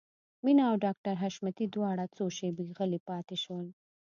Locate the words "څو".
2.15-2.25